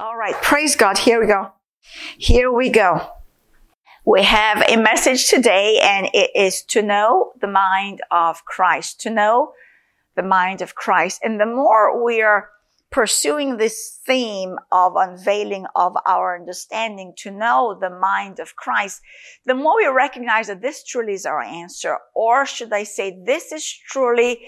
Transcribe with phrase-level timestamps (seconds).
[0.00, 0.34] All right.
[0.40, 0.96] Praise God.
[0.96, 1.52] Here we go.
[2.16, 3.06] Here we go.
[4.06, 9.10] We have a message today and it is to know the mind of Christ, to
[9.10, 9.52] know
[10.16, 11.20] the mind of Christ.
[11.22, 12.48] And the more we are
[12.90, 19.02] pursuing this theme of unveiling of our understanding to know the mind of Christ,
[19.44, 21.98] the more we recognize that this truly is our answer.
[22.14, 24.46] Or should I say, this is truly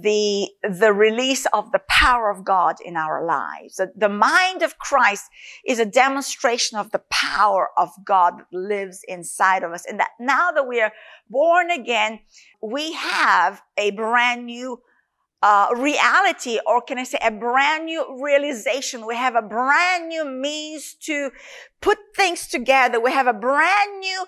[0.00, 3.76] the, the release of the power of God in our lives.
[3.76, 5.24] The, mind of Christ
[5.66, 9.84] is a demonstration of the power of God that lives inside of us.
[9.86, 10.92] And that now that we are
[11.28, 12.20] born again,
[12.62, 14.80] we have a brand new
[15.42, 19.04] uh, reality, or can I say a brand new realization?
[19.06, 21.32] We have a brand new means to
[21.80, 23.00] put things together.
[23.00, 24.24] We have a brand new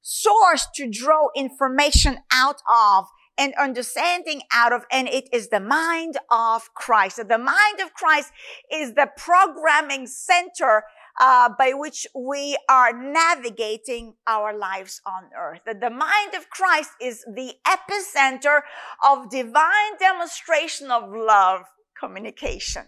[0.00, 3.06] source to draw information out of
[3.40, 7.16] and understanding out of, and it is the mind of Christ.
[7.16, 8.30] So the mind of Christ
[8.70, 10.84] is the programming center
[11.18, 15.60] uh, by which we are navigating our lives on earth.
[15.64, 18.60] That the mind of Christ is the epicenter
[19.02, 21.62] of divine demonstration of love
[21.98, 22.84] communication.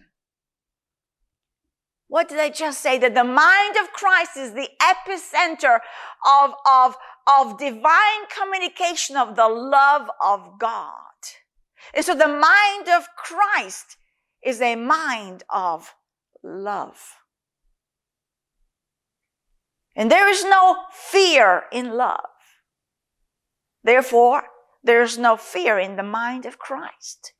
[2.13, 2.99] What did I just say?
[2.99, 5.79] That the mind of Christ is the epicenter
[6.43, 6.95] of, of,
[7.27, 10.93] of divine communication of the love of God.
[11.95, 13.97] And so the mind of Christ
[14.45, 15.95] is a mind of
[16.43, 17.01] love.
[19.97, 22.29] And there is no fear in love.
[23.83, 24.43] Therefore,
[24.85, 27.33] there is no fear in the mind of Christ.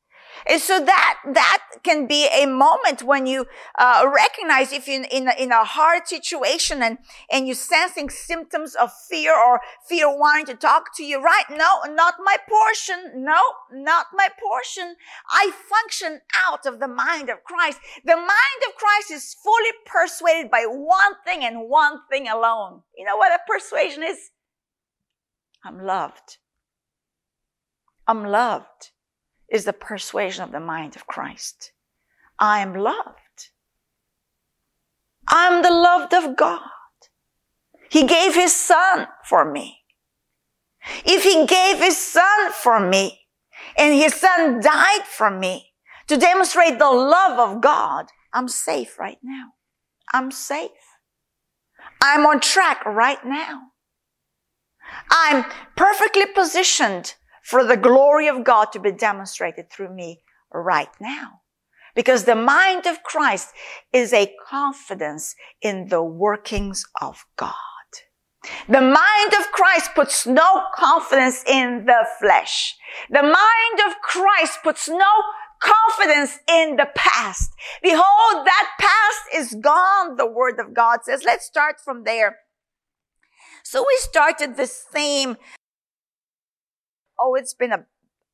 [0.47, 3.45] And so that, that can be a moment when you,
[3.77, 6.97] uh, recognize if you're in, a, in a hard situation and,
[7.31, 11.45] and you're sensing symptoms of fear or fear wanting to talk to you, right?
[11.49, 13.23] No, not my portion.
[13.23, 13.39] No,
[13.71, 14.95] not my portion.
[15.29, 17.79] I function out of the mind of Christ.
[18.05, 22.81] The mind of Christ is fully persuaded by one thing and one thing alone.
[22.97, 24.31] You know what a persuasion is?
[25.63, 26.37] I'm loved.
[28.07, 28.92] I'm loved
[29.53, 31.71] is the persuasion of the mind of Christ.
[32.39, 33.51] I am loved.
[35.27, 36.59] I'm the loved of God.
[37.89, 39.81] He gave his son for me.
[41.05, 43.21] If he gave his son for me
[43.77, 45.73] and his son died for me
[46.07, 49.51] to demonstrate the love of God, I'm safe right now.
[50.11, 50.71] I'm safe.
[52.01, 53.61] I'm on track right now.
[55.11, 60.21] I'm perfectly positioned for the glory of God to be demonstrated through me
[60.51, 61.41] right now.
[61.95, 63.49] Because the mind of Christ
[63.91, 67.53] is a confidence in the workings of God.
[68.67, 72.75] The mind of Christ puts no confidence in the flesh.
[73.09, 75.11] The mind of Christ puts no
[75.61, 77.51] confidence in the past.
[77.81, 81.23] Behold, that past is gone, the word of God says.
[81.23, 82.37] Let's start from there.
[83.63, 85.37] So we started this theme
[87.23, 87.85] oh, it's been a,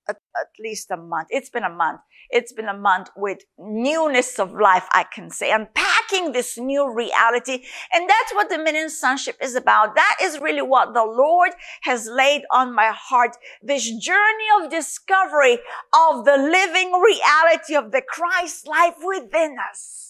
[0.08, 1.28] a, at least a month.
[1.30, 2.02] It's been a month.
[2.32, 7.64] It's been a month with newness of life, I can say, unpacking this new reality.
[7.94, 9.96] And that's what the Dominion Sonship is about.
[9.96, 11.52] That is really what the Lord
[11.84, 13.38] has laid on my heart.
[13.64, 15.60] This journey of discovery
[15.94, 20.09] of the living reality of the Christ life within us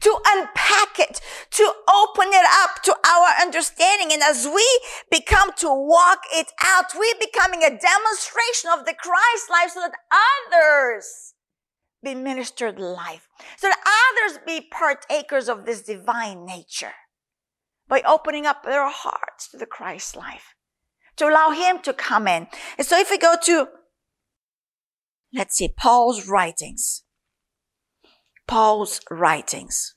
[0.00, 1.20] to unpack it,
[1.52, 4.12] to open it up to our understanding.
[4.12, 4.66] And as we
[5.10, 9.92] become to walk it out, we're becoming a demonstration of the Christ life so that
[10.52, 11.34] others
[12.02, 16.92] be ministered life, so that others be partakers of this divine nature
[17.88, 20.54] by opening up their hearts to the Christ life,
[21.16, 22.48] to allow Him to come in.
[22.78, 23.68] And so if we go to,
[25.32, 27.01] let's see, Paul's writings.
[28.52, 29.94] Paul's writings.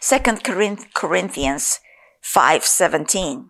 [0.00, 0.18] 2
[0.94, 1.80] Corinthians
[2.22, 3.48] 5:17.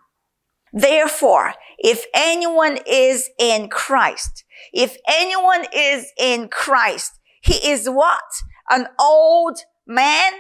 [0.73, 8.31] Therefore, if anyone is in Christ, if anyone is in Christ, he is what?
[8.71, 10.33] An old man.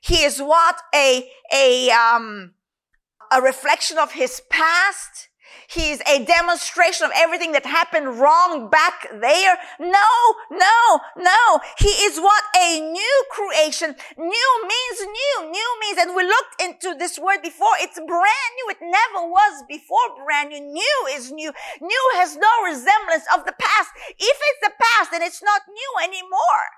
[0.00, 0.82] He is what?
[0.92, 2.54] A, a, um,
[3.30, 5.27] a reflection of his past.
[5.68, 9.58] He's a demonstration of everything that happened wrong back there.
[9.78, 10.10] No,
[10.50, 11.60] no, no.
[11.78, 13.94] He is what a new creation.
[14.16, 15.50] New means new.
[15.50, 17.76] New means, and we looked into this word before.
[17.80, 18.70] It's brand new.
[18.70, 20.60] It never was before brand new.
[20.60, 21.52] New is new.
[21.80, 23.90] New has no resemblance of the past.
[24.18, 26.77] If it's the past, then it's not new anymore.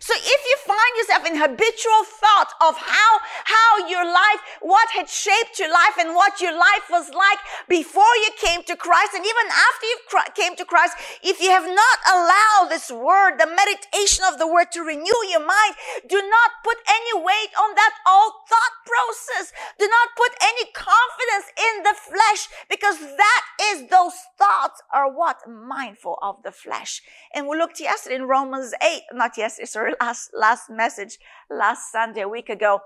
[0.00, 3.12] So if you find yourself in habitual thought of how,
[3.42, 8.14] how your life, what had shaped your life and what your life was like before
[8.22, 9.98] you came to Christ and even after you
[10.38, 14.70] came to Christ, if you have not allowed this word, the meditation of the word
[14.78, 15.74] to renew your mind,
[16.06, 19.50] do not put any weight on that old thought process.
[19.82, 23.42] Do not put any confidence in the flesh because that
[23.74, 27.02] is those thoughts are what mindful of the flesh.
[27.34, 31.18] And we looked yesterday in Romans 8, not yesterday, sorry last, last message
[31.50, 32.80] last Sunday, a week ago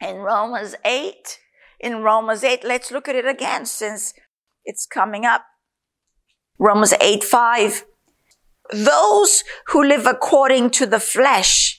[0.00, 1.38] in Romans 8.
[1.80, 4.14] In Romans 8, let's look at it again since
[4.64, 5.44] it's coming up.
[6.58, 7.84] Romans 8, 5.
[8.72, 11.71] Those who live according to the flesh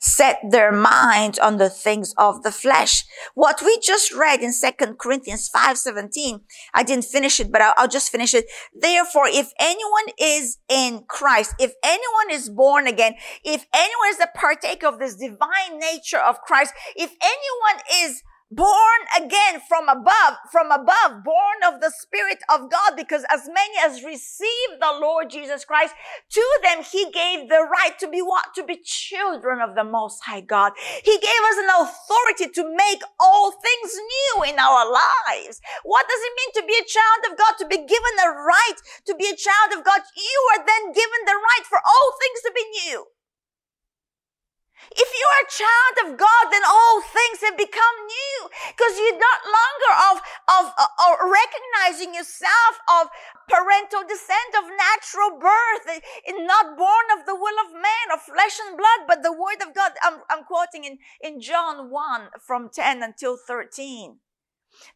[0.00, 3.04] set their minds on the things of the flesh.
[3.34, 6.40] What we just read in 2 Corinthians 5:17,
[6.74, 8.46] I didn't finish it, but I'll, just finish it.
[8.74, 13.14] Therefore, if anyone is in Christ, if anyone is born again,
[13.44, 19.00] if anyone is a partaker of this divine nature of Christ, if anyone is born
[19.16, 24.04] again from above, from above, born of the Spirit of God, because as many as
[24.04, 25.94] received the Lord Jesus Christ,
[26.30, 28.54] to them He gave the right to be what?
[28.56, 30.72] To be children of the Most High God.
[31.04, 35.60] He gave us an authority to make all things new in our lives.
[35.84, 37.54] What does it mean to be a child of God?
[37.58, 40.00] To be given the right to be a child of God.
[40.16, 43.06] You are then given the right for all things to be new.
[44.90, 48.38] If you are a child of God, then all things have become new
[48.74, 50.16] because you're not longer of,
[50.50, 53.08] of, of, recognizing yourself of
[53.46, 58.22] parental descent of natural birth, eh, in not born of the will of man, of
[58.22, 59.92] flesh and blood, but the word of God.
[60.02, 64.18] I'm, I'm quoting in, in John 1 from 10 until 13.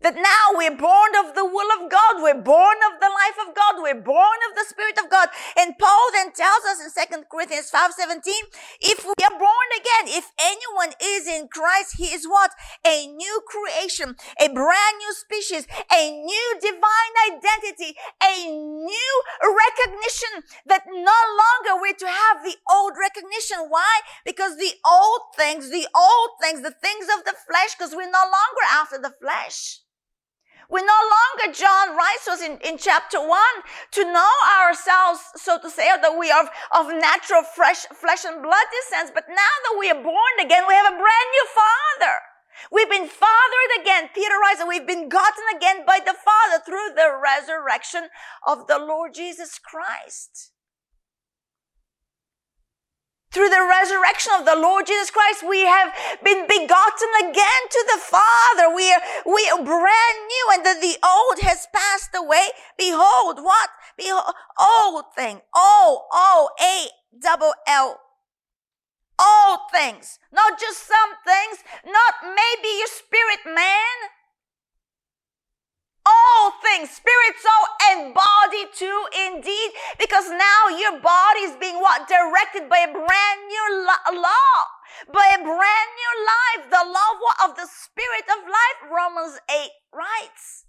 [0.00, 2.20] That now we're born of the will of God.
[2.20, 3.82] We're born of the life of God.
[3.82, 5.28] We're born of the Spirit of God.
[5.56, 8.34] And Paul then tells us in 2 Corinthians 5 17,
[8.80, 12.52] if we are born again, if anyone is in Christ, he is what?
[12.86, 20.84] A new creation, a brand new species, a new divine identity, a new recognition that
[20.86, 23.66] no longer we're to have the old recognition.
[23.68, 24.00] Why?
[24.24, 28.24] Because the old things, the old things, the things of the flesh, because we're no
[28.24, 29.73] longer after the flesh.
[30.70, 33.56] We no longer, John writes us in, in chapter one,
[33.92, 34.32] to know
[34.62, 39.12] ourselves, so to say, that we are of natural fresh, flesh and blood descent.
[39.14, 42.16] But now that we are born again, we have a brand new father.
[42.70, 44.10] We've been fathered again.
[44.14, 48.08] Peter writes that we've been gotten again by the Father through the resurrection
[48.46, 50.53] of the Lord Jesus Christ.
[53.34, 55.92] Through the resurrection of the Lord Jesus Christ, we have
[56.22, 58.72] been begotten again to the Father.
[58.72, 62.54] We are, we are brand new and that the old has passed away.
[62.78, 63.70] Behold, what?
[63.98, 65.40] Behold, old thing.
[65.52, 66.86] O, O, A,
[67.20, 67.98] double L.
[69.18, 70.20] All things.
[70.32, 71.64] Not just some things.
[71.84, 74.14] Not maybe your spirit man
[76.06, 82.08] all things, spirit, soul, and body too, indeed, because now your body is being what?
[82.08, 84.54] Directed by a brand new law,
[85.12, 90.66] by a brand new life, the law of the spirit of life, Romans 8 writes.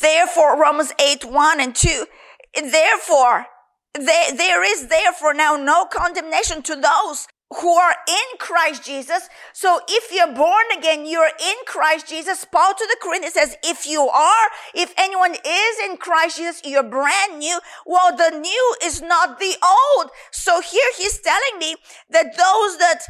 [0.00, 2.06] Therefore, Romans 8, 1 and 2,
[2.54, 3.46] therefore,
[3.94, 9.28] there, there is therefore now no condemnation to those who are in Christ Jesus.
[9.54, 12.44] So if you're born again, you're in Christ Jesus.
[12.44, 16.82] Paul to the Corinthians says, if you are, if anyone is in Christ Jesus, you're
[16.82, 17.58] brand new.
[17.86, 20.10] Well, the new is not the old.
[20.30, 21.76] So here he's telling me
[22.10, 23.00] that those that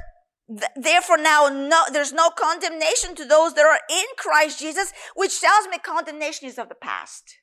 [0.76, 5.68] Therefore now no, there's no condemnation to those that are in Christ Jesus, which tells
[5.68, 7.36] me condemnation is of the past.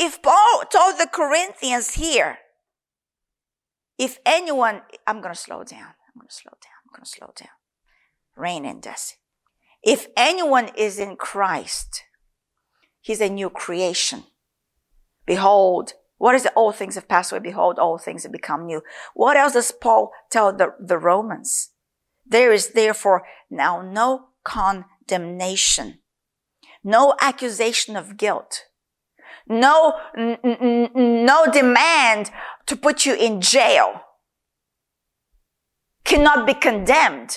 [0.00, 2.38] If Paul told the Corinthians here
[3.98, 5.88] if anyone, I'm going to slow down.
[5.88, 6.72] I'm going to slow down.
[6.86, 7.48] I'm going to slow down.
[8.36, 9.14] Rain and Deci.
[9.82, 12.04] If anyone is in Christ,
[13.00, 14.24] he's a new creation.
[15.26, 17.40] Behold, what is the old things have passed away?
[17.40, 18.82] Behold, all things have become new.
[19.14, 21.70] What else does Paul tell the, the Romans?
[22.26, 26.00] There is therefore now no condemnation,
[26.82, 28.64] no accusation of guilt,
[29.48, 32.30] no, n- n- no demand
[32.66, 34.02] to put you in jail
[36.08, 37.36] cannot be condemned.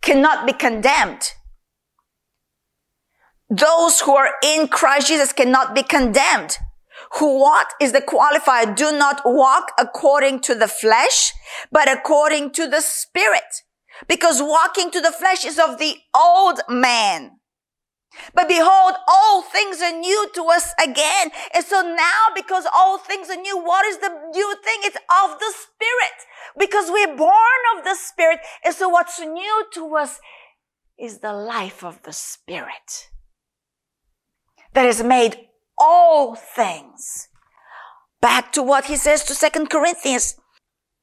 [0.00, 1.32] Cannot be condemned.
[3.50, 6.58] Those who are in Christ Jesus cannot be condemned.
[7.18, 8.74] Who what is the qualifier?
[8.74, 11.32] Do not walk according to the flesh,
[11.70, 13.62] but according to the spirit.
[14.08, 17.35] Because walking to the flesh is of the old man.
[18.34, 21.30] But behold, all things are new to us again.
[21.54, 24.78] And so now, because all things are new, what is the new thing?
[24.82, 26.18] It's of the Spirit.
[26.58, 28.40] Because we're born of the Spirit.
[28.64, 30.20] And so what's new to us
[30.98, 33.08] is the life of the Spirit
[34.72, 35.36] that has made
[35.78, 37.28] all things.
[38.20, 40.36] Back to what he says to Second Corinthians.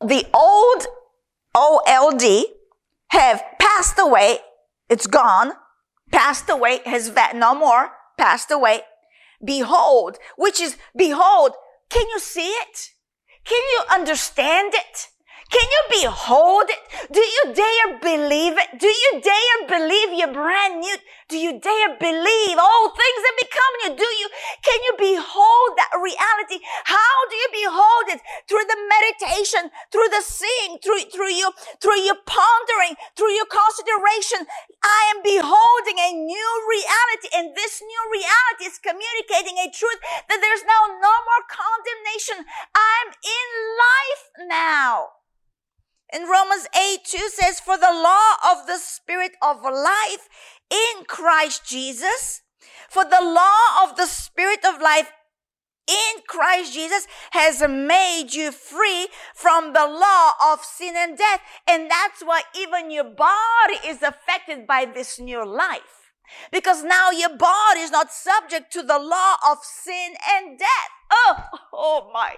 [0.01, 0.85] The old
[1.55, 2.45] OLD
[3.09, 4.39] have passed away.
[4.89, 5.53] It's gone
[6.13, 8.81] passed away, has va- no more, passed away.
[9.43, 11.51] Behold, which is, behold,
[11.89, 12.89] can you see it?
[13.43, 15.09] Can you understand it?
[15.53, 16.81] Can you behold it?
[17.13, 18.73] Do you dare believe it?
[18.81, 20.97] Do you dare believe you're brand new?
[21.29, 23.93] Do you dare believe all things that become new?
[23.93, 24.27] Do you,
[24.65, 26.57] can you behold that reality?
[26.89, 28.25] How do you behold it?
[28.49, 34.49] Through the meditation, through the seeing, through, through you, through your pondering, through your consideration.
[34.81, 40.01] I am beholding a new reality and this new reality is communicating a truth
[40.33, 42.41] that there's now no more condemnation.
[42.73, 45.22] I'm in life now.
[46.13, 50.29] In Romans 8 2 says, For the law of the Spirit of life
[50.69, 52.41] in Christ Jesus,
[52.87, 55.11] for the law of the Spirit of life
[55.87, 61.41] in Christ Jesus has made you free from the law of sin and death.
[61.67, 66.11] And that's why even your body is affected by this new life.
[66.51, 70.89] Because now your body is not subject to the law of sin and death.
[71.11, 72.35] Oh, oh my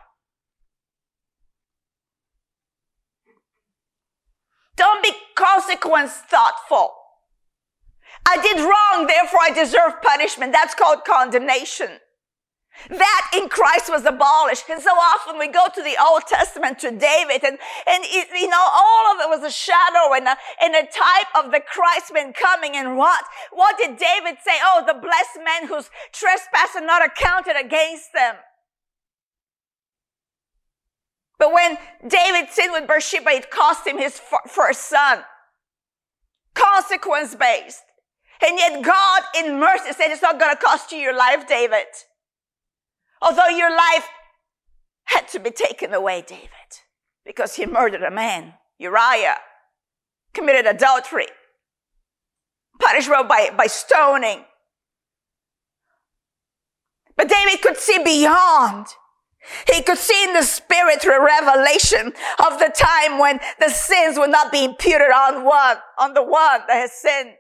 [4.75, 6.93] Don't be consequence thoughtful.
[8.25, 10.51] I did wrong, therefore I deserve punishment.
[10.51, 11.99] That's called condemnation.
[12.89, 14.69] That in Christ was abolished.
[14.69, 18.49] And so often we go to the Old Testament to David and, and it, you
[18.49, 22.33] know, all of it was a shadow and a, and a type of the Christman
[22.33, 22.75] coming.
[22.75, 23.23] And what?
[23.51, 24.59] What did David say?
[24.61, 28.35] Oh, the blessed man whose trespass are not accounted against them.
[31.37, 31.77] But when
[32.07, 35.23] David sinned with Bathsheba, it cost him his first son.
[36.53, 37.83] Consequence based.
[38.45, 41.85] And yet God in mercy said, it's not going to cost you your life, David.
[43.21, 44.07] Although your life
[45.05, 46.49] had to be taken away, David,
[47.25, 49.37] because he murdered a man, Uriah,
[50.33, 51.27] committed adultery,
[52.79, 54.43] punishable by, by stoning.
[57.15, 58.87] But David could see beyond
[59.71, 62.13] he could see in the spirit through revelation
[62.45, 66.61] of the time when the sins would not be imputed on one, on the one
[66.67, 67.37] that has sinned.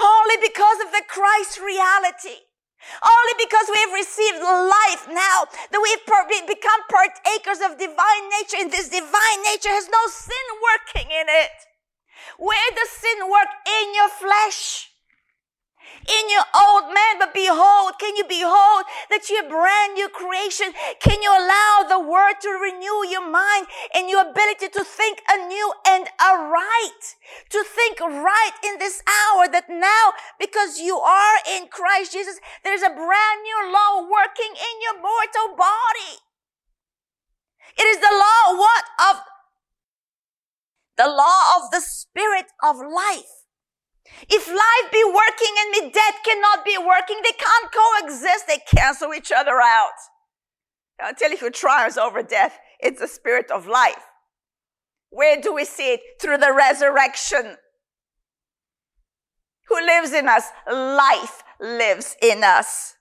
[0.00, 2.44] Only because of the Christ reality.
[3.00, 6.04] Only because we have received life now that we've
[6.46, 11.56] become partakers of divine nature and this divine nature has no sin working in it.
[12.36, 13.48] Where does sin work?
[13.64, 14.93] In your flesh
[16.04, 20.72] in your old man, but behold, can you behold that you're a brand new creation?
[21.00, 25.72] Can you allow the word to renew your mind and your ability to think anew
[25.88, 27.16] and aright?
[27.50, 32.82] To think right in this hour that now, because you are in Christ Jesus, there's
[32.82, 36.20] a brand new law working in your mortal body.
[37.78, 38.84] It is the law what?
[39.10, 39.16] Of
[40.96, 43.44] the law of the spirit of life.
[44.28, 45.54] If life be working
[46.14, 48.46] death cannot be working, they can't coexist.
[48.46, 49.92] They cancel each other out.
[51.02, 54.04] Until if who triumphs over death, it's the spirit of life.
[55.10, 56.00] Where do we see it?
[56.20, 57.56] Through the resurrection.
[59.68, 60.44] Who lives in us?
[60.70, 62.94] Life lives in us.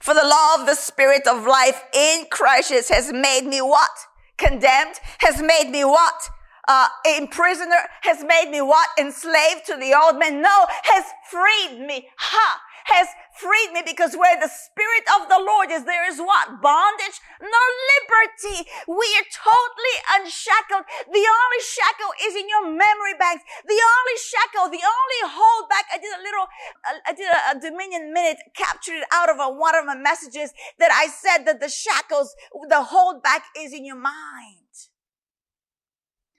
[0.00, 3.90] For the law of the spirit of life in Christ has made me what?
[4.36, 4.96] Condemned?
[5.20, 6.28] Has made me what?
[6.66, 8.88] Uh, a prisoner has made me what?
[8.98, 10.42] Enslaved to the old man?
[10.42, 12.08] No, has freed me.
[12.18, 12.60] Ha!
[12.86, 16.62] Has freed me because where the Spirit of the Lord is, there is what?
[16.62, 17.18] Bondage?
[17.42, 17.64] No
[17.98, 18.70] liberty.
[18.86, 20.86] We are totally unshackled.
[21.10, 23.42] The only shackle is in your memory banks.
[23.66, 25.90] The only shackle, the only hold back.
[25.90, 26.46] I did a little,
[26.86, 30.54] I did a, a Dominion minute, captured it out of a, one of my messages
[30.78, 32.36] that I said that the shackles,
[32.70, 34.65] the hold back is in your mind.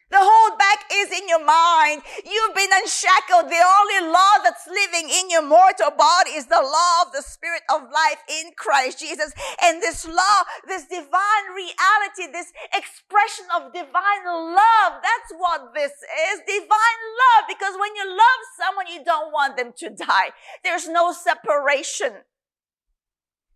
[0.10, 2.02] The hold back is in your mind.
[2.24, 3.52] You've been unshackled.
[3.52, 7.64] The only law that's living in your mortal body is the law of the spirit
[7.70, 9.34] of life in Christ Jesus.
[9.62, 16.40] And this law, this divine reality, this expression of divine love, that's what this is.
[16.48, 17.44] Divine love.
[17.50, 20.32] Because when you love someone, you don't want them to die.
[20.64, 22.14] There's no separation.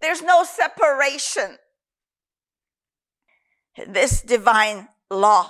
[0.02, 1.60] There's no separation.
[3.88, 5.50] This divine law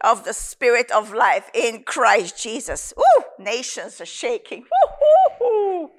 [0.00, 2.92] of the spirit of life in Christ Jesus.
[2.96, 3.24] Woo!
[3.38, 4.64] Nations are shaking.
[5.40, 5.90] Woo-hoo-hoo.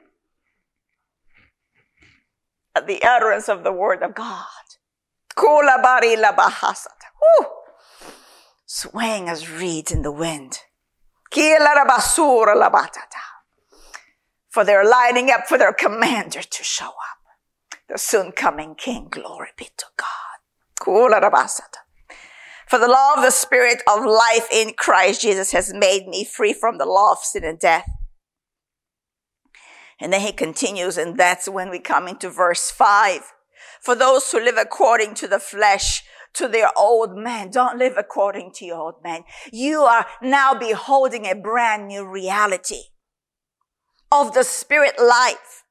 [2.76, 4.46] At the utterance of the word of God.
[7.22, 7.48] Woo!
[8.66, 10.60] Swaying as reeds in the wind.
[14.50, 17.76] For they're lining up for their commander to show up.
[17.88, 19.08] The soon coming king.
[19.10, 20.08] Glory be to God.
[22.70, 26.54] For the law of the spirit of life in Christ Jesus has made me free
[26.54, 27.90] from the law of sin and death.
[30.00, 33.34] And then he continues, and that's when we come into verse five.
[33.82, 36.04] For those who live according to the flesh,
[36.36, 39.24] to their old man, don't live according to your old man.
[39.52, 42.84] You are now beholding a brand new reality
[44.12, 45.64] of the spirit life.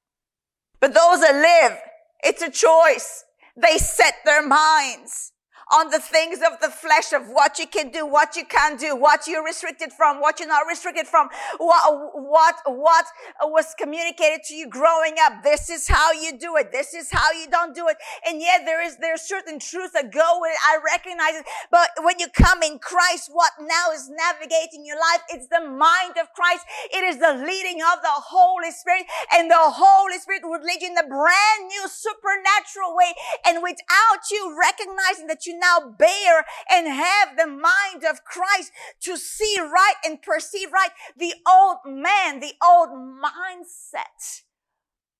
[0.80, 1.78] But those that live,
[2.24, 3.24] it's a choice.
[3.56, 5.32] They set their minds
[5.70, 8.96] on the things of the flesh of what you can do, what you can't do,
[8.96, 13.06] what you're restricted from, what you're not restricted from, what, what, what
[13.42, 15.42] was communicated to you growing up.
[15.42, 16.72] This is how you do it.
[16.72, 17.96] This is how you don't do it.
[18.26, 20.58] And yet there is, there's certain truths that go with it.
[20.64, 21.46] I recognize it.
[21.70, 25.22] But when you come in Christ, what now is navigating your life?
[25.28, 26.64] It's the mind of Christ.
[26.92, 30.88] It is the leading of the Holy Spirit and the Holy Spirit would lead you
[30.88, 33.12] in a brand new supernatural way.
[33.44, 38.72] And without you recognizing that you now bear and have the mind of Christ
[39.02, 40.90] to see right and perceive right.
[41.16, 44.42] The old man, the old mindset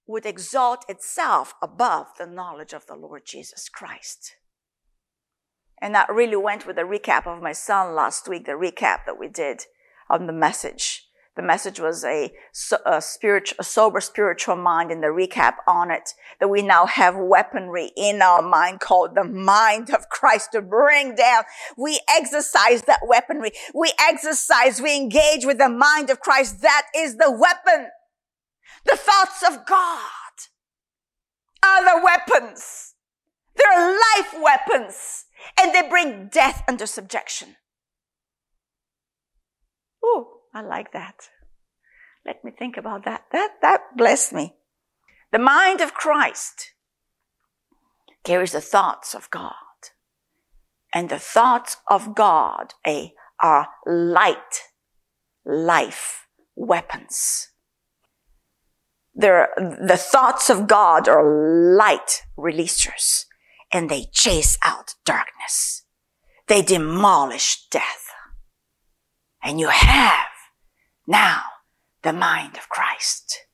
[0.06, 4.36] would exalt itself above the knowledge of the Lord Jesus Christ.
[5.80, 9.18] And that really went with the recap of my son last week, the recap that
[9.18, 9.64] we did
[10.10, 11.07] on the message.
[11.38, 12.32] The message was a,
[12.84, 17.14] a spiritual, a sober spiritual mind and the recap on it that we now have
[17.16, 21.44] weaponry in our mind called the mind of Christ to bring down.
[21.76, 23.52] We exercise that weaponry.
[23.72, 26.60] We exercise, we engage with the mind of Christ.
[26.62, 27.90] That is the weapon.
[28.84, 30.10] The thoughts of God
[31.62, 32.94] are the weapons.
[33.54, 35.26] They're life weapons
[35.56, 37.54] and they bring death under subjection.
[40.04, 40.37] Ooh.
[40.58, 41.28] I like that.
[42.26, 43.26] Let me think about that.
[43.30, 44.54] That, that blessed me.
[45.30, 46.72] The mind of Christ
[48.24, 49.52] carries the thoughts of God.
[50.92, 54.64] And the thoughts of God a, are light,
[55.46, 57.50] life weapons.
[59.14, 63.26] They're, the thoughts of God are light releasers
[63.72, 65.84] and they chase out darkness.
[66.48, 68.06] They demolish death.
[69.40, 70.26] And you have
[71.08, 71.42] now,
[72.02, 73.46] the mind of Christ.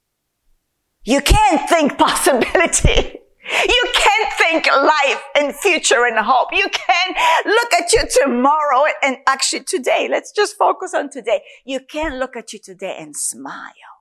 [1.05, 3.21] You can't think possibility.
[3.69, 6.49] You can't think life and future and hope.
[6.53, 10.09] You can't look at you tomorrow and actually today.
[10.11, 11.43] Let's just focus on today.
[11.65, 13.94] You can't look at you today and smile.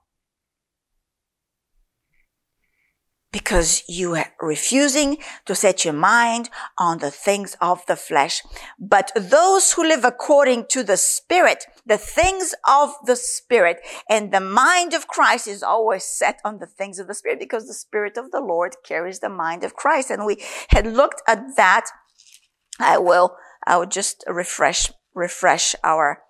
[3.33, 8.43] Because you are refusing to set your mind on the things of the flesh.
[8.79, 14.39] But those who live according to the spirit, the things of the spirit and the
[14.39, 18.17] mind of Christ is always set on the things of the spirit because the spirit
[18.17, 20.11] of the Lord carries the mind of Christ.
[20.11, 20.37] And we
[20.69, 21.87] had looked at that.
[22.79, 26.21] I will, I will just refresh, refresh our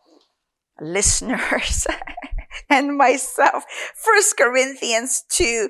[0.79, 1.85] listeners
[2.69, 3.65] and myself.
[3.93, 5.69] First Corinthians 2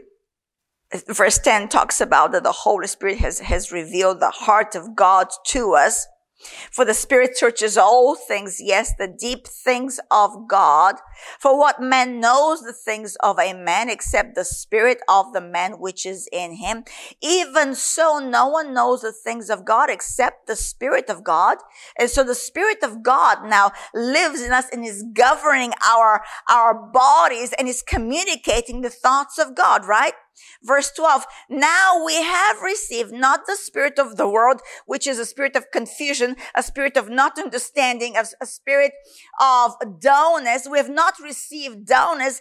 [1.08, 5.28] verse 10 talks about that the Holy Spirit has, has revealed the heart of God
[5.48, 6.08] to us.
[6.72, 10.96] For the Spirit searches all things, yes, the deep things of God.
[11.40, 15.74] For what man knows the things of a man except the Spirit of the man
[15.74, 16.84] which is in him?
[17.22, 21.60] Even so, no one knows the things of God except the Spirit of God.
[21.98, 26.74] And so the Spirit of God now lives in us and is governing our, our
[26.74, 30.14] bodies and is communicating the thoughts of God, right?
[30.64, 35.26] Verse 12, now we have received not the spirit of the world, which is a
[35.26, 38.94] spirit of confusion, a spirit of not understanding, a, a spirit
[39.40, 40.68] of dullness.
[40.70, 42.40] We have not received dullness,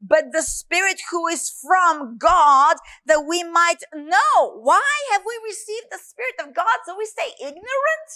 [0.00, 2.76] but the spirit who is from God
[3.06, 4.58] that we might know.
[4.60, 6.78] Why have we received the spirit of God?
[6.86, 8.10] So we stay ignorant?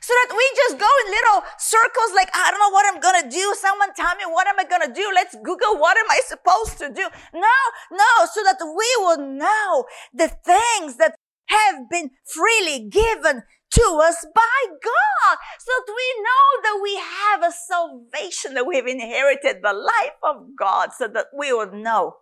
[0.00, 3.00] So that we just go in little circles like, ah, I don't know what I'm
[3.00, 3.54] going to do.
[3.58, 5.10] Someone tell me what am I going to do?
[5.14, 7.06] Let's Google what am I supposed to do?
[7.34, 7.58] No,
[7.90, 11.14] no, so that we will know the things that
[11.48, 15.36] have been freely given to us by God.
[15.58, 20.56] So that we know that we have a salvation, that we've inherited the life of
[20.58, 22.16] God so that we will know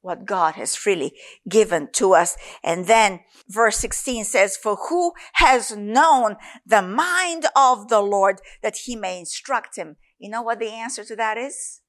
[0.00, 1.12] what God has freely
[1.48, 2.36] given to us.
[2.62, 8.76] And then verse 16 says, for who has known the mind of the Lord that
[8.84, 9.96] he may instruct him?
[10.18, 11.80] You know what the answer to that is?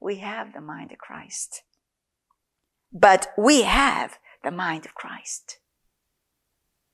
[0.00, 1.62] We have the mind of Christ.
[2.92, 5.58] But we have the mind of Christ.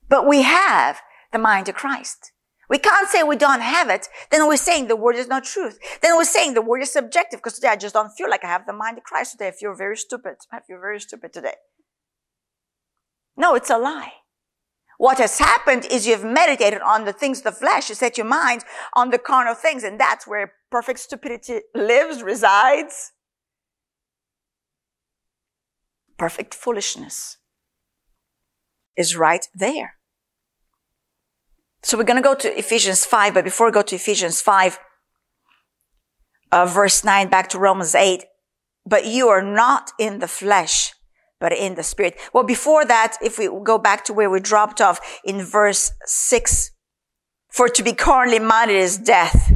[0.08, 1.00] But we have
[1.32, 2.32] the mind of Christ.
[2.70, 4.08] We can't say we don't have it.
[4.30, 5.76] Then we're saying the word is not truth.
[6.02, 8.46] Then we're saying the word is subjective because today I just don't feel like I
[8.46, 9.48] have the mind of Christ today.
[9.48, 10.36] I feel very stupid.
[10.52, 11.56] I feel very stupid today.
[13.36, 14.12] No, it's a lie.
[14.98, 17.88] What has happened is you've meditated on the things of the flesh.
[17.88, 23.10] You set your mind on the carnal things and that's where perfect stupidity lives, resides.
[26.16, 27.38] Perfect foolishness
[28.96, 29.94] is right there.
[31.82, 34.78] So we're going to go to Ephesians 5, but before we go to Ephesians 5,
[36.52, 38.24] uh, verse 9, back to Romans 8,
[38.84, 40.92] but you are not in the flesh,
[41.38, 42.18] but in the spirit.
[42.34, 46.70] Well, before that, if we go back to where we dropped off in verse 6,
[47.48, 49.52] for to be carnally minded is death.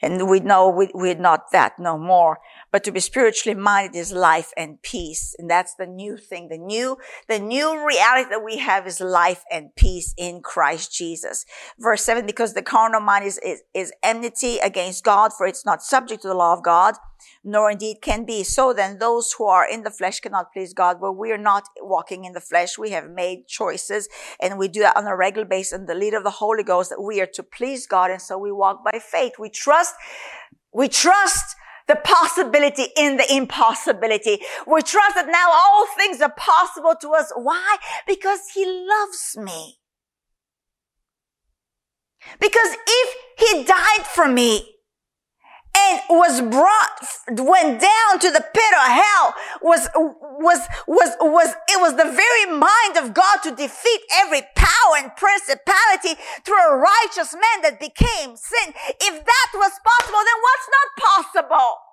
[0.00, 2.38] And we know we, we're not that no more
[2.70, 5.34] but to be spiritually minded is life and peace.
[5.38, 6.48] And that's the new thing.
[6.48, 11.44] The new, the new reality that we have is life and peace in Christ Jesus.
[11.78, 15.82] Verse seven, because the carnal mind is, is, is enmity against God, for it's not
[15.82, 16.94] subject to the law of God,
[17.42, 18.44] nor indeed can be.
[18.44, 21.00] So then those who are in the flesh cannot please God.
[21.00, 22.76] But we are not walking in the flesh.
[22.78, 24.08] We have made choices
[24.40, 26.90] and we do that on a regular basis and the lead of the Holy Ghost
[26.90, 28.10] that we are to please God.
[28.10, 29.32] And so we walk by faith.
[29.38, 29.94] We trust,
[30.72, 31.56] we trust
[31.88, 34.38] the possibility in the impossibility.
[34.66, 37.32] We trust that now all things are possible to us.
[37.34, 37.76] Why?
[38.06, 39.78] Because he loves me.
[42.40, 44.77] Because if he died for me,
[45.76, 51.80] and was brought, went down to the pit of hell, was, was, was, was, it
[51.80, 57.34] was the very mind of God to defeat every power and principality through a righteous
[57.34, 58.74] man that became sin.
[59.00, 60.88] If that was possible, then what's not
[61.24, 61.87] possible?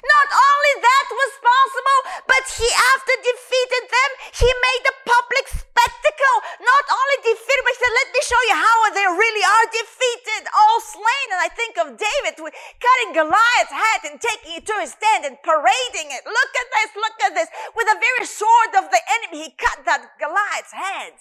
[0.00, 6.36] Not only that was possible, but he, after defeated them, he made a public spectacle.
[6.60, 10.42] Not only defeated, but he said, let me show you how they really are defeated,
[10.56, 11.26] all slain.
[11.36, 15.36] And I think of David cutting Goliath's head and taking it to his stand and
[15.44, 16.24] parading it.
[16.24, 17.48] Look at this, look at this.
[17.76, 21.16] With the very sword of the enemy, he cut that Goliath's head.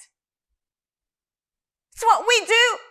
[1.91, 2.88] It's what we do.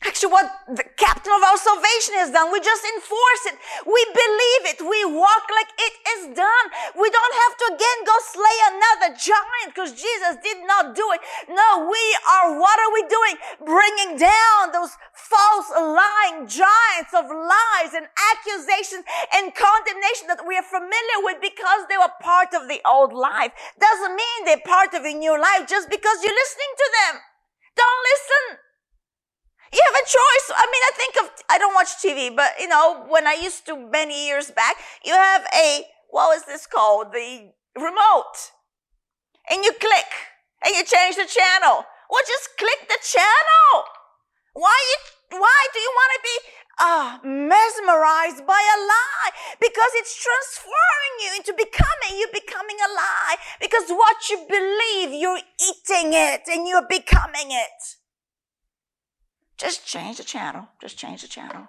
[0.00, 3.56] Actually, what the captain of our salvation has done, we just enforce it.
[3.84, 4.80] We believe it.
[4.80, 6.66] We walk like it is done.
[6.96, 11.20] We don't have to again go slay another giant because Jesus did not do it.
[11.52, 12.00] No, we
[12.32, 13.36] are, what are we doing?
[13.60, 19.04] Bringing down those false lying giants of lies and accusations
[19.36, 23.52] and condemnation that we are familiar with because they were part of the old life.
[23.76, 27.14] Doesn't mean they're part of a new life just because you're listening to them.
[27.76, 28.69] Don't listen.
[29.72, 30.46] You have a choice.
[30.56, 33.66] I mean, I think of, I don't watch TV, but you know, when I used
[33.66, 37.12] to many years back, you have a, what was this called?
[37.12, 38.34] The remote.
[39.48, 40.10] And you click
[40.64, 41.86] and you change the channel.
[42.10, 43.86] Well, just click the channel.
[44.54, 46.36] Why you, why do you want to be
[46.80, 49.30] uh, mesmerized by a lie?
[49.60, 53.36] Because it's transforming you into becoming, you becoming a lie.
[53.60, 57.99] Because what you believe, you're eating it and you're becoming it.
[59.60, 60.68] Just change the channel.
[60.80, 61.68] Just change the channel.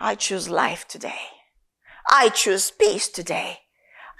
[0.00, 1.30] I choose life today.
[2.10, 3.58] I choose peace today.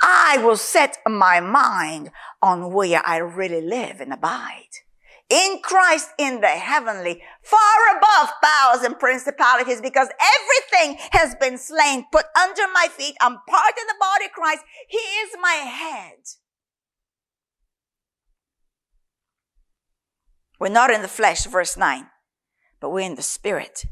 [0.00, 4.70] I will set my mind on where I really live and abide.
[5.28, 12.06] In Christ in the heavenly, far above powers and principalities, because everything has been slain,
[12.12, 13.16] put under my feet.
[13.20, 14.62] I'm part of the body of Christ.
[14.88, 16.18] He is my head.
[20.60, 22.10] We're not in the flesh, verse 9
[22.84, 23.86] but we're in the spirit.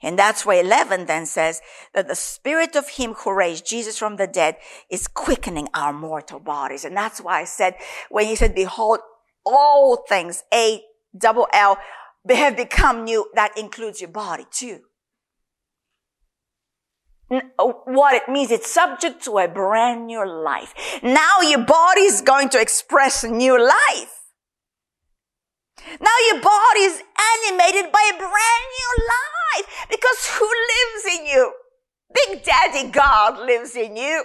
[0.00, 1.60] And that's why 11 then says
[1.92, 4.56] that the spirit of him who raised Jesus from the dead
[4.90, 6.86] is quickening our mortal bodies.
[6.86, 7.74] And that's why I said,
[8.08, 9.00] when he said, behold,
[9.44, 10.80] all things, A,
[11.14, 11.76] double L,
[12.26, 13.26] have become new.
[13.34, 14.78] That includes your body too.
[17.58, 20.72] Oh, what it means, it's subject to a brand new life.
[21.02, 24.15] Now your body is going to express new life.
[26.00, 27.02] Now your body is
[27.36, 31.52] animated by a brand new life because who lives in you?
[32.14, 34.24] Big Daddy God lives in you.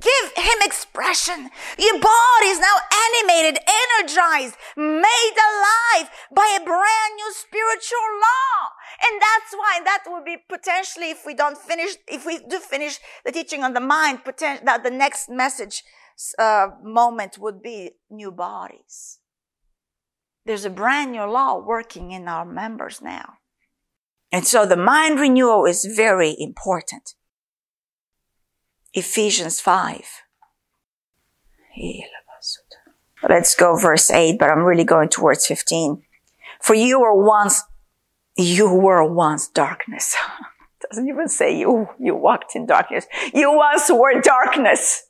[0.00, 1.50] Give him expression.
[1.78, 8.76] Your body is now animated, energized, made alive by a brand new spiritual law.
[9.08, 12.98] And that's why that would be potentially, if we don't finish, if we do finish
[13.24, 15.82] the teaching on the mind, potential, that the next message
[16.38, 19.18] uh, moment would be new bodies.
[20.44, 23.34] There's a brand new law working in our members now.
[24.32, 27.14] And so the mind renewal is very important.
[28.94, 30.22] Ephesians 5.
[33.28, 36.02] Let's go verse 8, but I'm really going towards 15.
[36.62, 37.62] For you were once,
[38.36, 40.16] you were once darkness.
[40.88, 43.06] Doesn't even say you, you walked in darkness.
[43.34, 45.04] You once were darkness.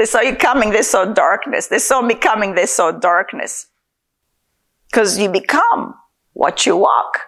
[0.00, 1.66] They saw you coming, they saw darkness.
[1.66, 3.66] They saw me coming, they saw darkness.
[4.94, 5.94] Cause you become
[6.32, 7.18] what you walk.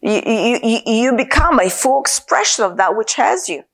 [0.00, 3.64] You, you, you become a full expression of that which has you.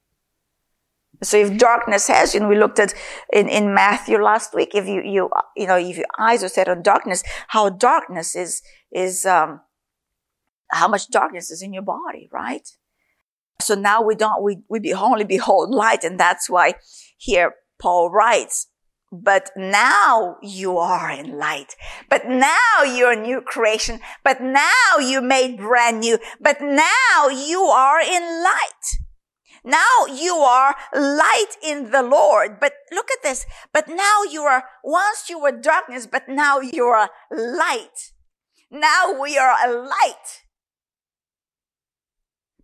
[1.22, 2.94] So if darkness has you, and we looked at
[3.33, 6.68] in, in Matthew last week, if you, you, you know, if your eyes are set
[6.68, 9.61] on darkness, how darkness is, is, um,
[10.72, 12.68] how much darkness is in your body, right?
[13.61, 16.05] So now we don't, we, we only behold light.
[16.05, 16.75] And that's why
[17.16, 18.69] here Paul writes,
[19.12, 21.75] but now you are in light.
[22.11, 24.01] But now you're a new creation.
[24.25, 26.19] But now you're made brand new.
[26.40, 28.85] But now you are in light.
[29.64, 32.59] Now you are light in the Lord.
[32.61, 33.47] But look at this.
[33.73, 38.12] But now you are, once you were darkness, but now you are light.
[38.71, 40.45] Now we are a light.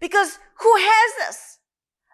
[0.03, 1.59] Because who has us?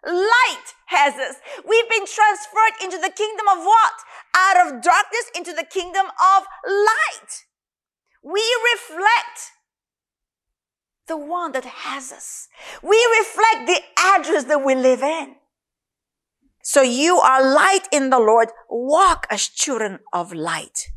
[0.05, 1.37] Light has us.
[1.67, 3.93] We've been transferred into the kingdom of what?
[4.37, 7.47] Out of darkness into the kingdom of light.
[8.23, 9.53] We reflect
[11.07, 12.49] the one that has us.
[12.83, 15.37] We reflect the address that we live in.
[16.63, 18.49] So you are light in the Lord.
[18.69, 20.91] Walk as children of light.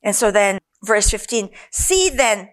[0.00, 2.50] And so then, verse 15, see then,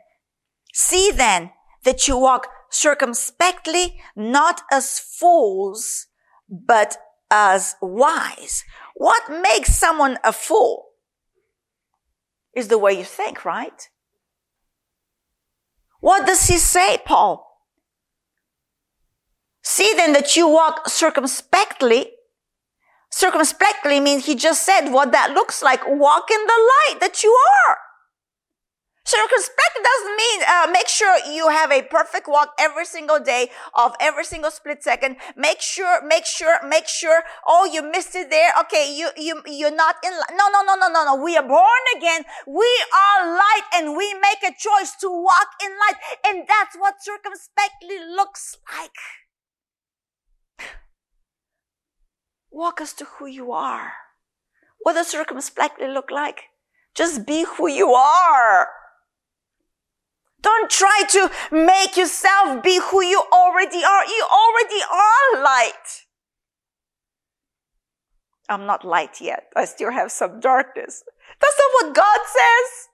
[0.74, 1.52] see then
[1.84, 6.08] that you walk circumspectly, not as fools,
[6.50, 6.98] but
[7.30, 8.64] as wise.
[8.96, 10.86] What makes someone a fool?
[12.54, 13.90] Is the way you think, right?
[16.02, 17.48] What does he say, Paul?
[19.64, 22.12] See then that you walk circumspectly.
[23.12, 25.88] Circumspectly means he just said what that looks like.
[25.88, 27.78] Walk in the light that you are.
[29.12, 33.94] Circumspect doesn't mean uh, make sure you have a perfect walk every single day of
[34.00, 35.18] every single split second.
[35.36, 37.24] Make sure, make sure, make sure.
[37.46, 38.54] Oh, you missed it there.
[38.62, 40.14] Okay, you you you're not in.
[40.40, 41.22] No, no, no, no, no, no.
[41.22, 42.24] We are born again.
[42.48, 47.04] We are light, and we make a choice to walk in light, and that's what
[47.04, 48.96] circumspectly looks like.
[52.50, 53.92] Walk us to who you are.
[54.80, 56.44] What does circumspectly look like?
[56.96, 58.70] Just be who you are.
[60.42, 64.06] Don't try to make yourself be who you already are.
[64.06, 66.06] You already are light.
[68.50, 69.46] I'm not light yet.
[69.56, 71.04] I still have some darkness.
[71.40, 72.88] That's not what God says.